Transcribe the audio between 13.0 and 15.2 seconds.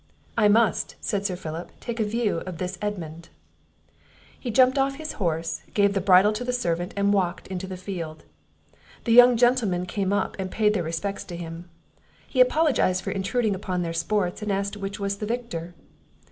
for intruding upon their sports, and asked which was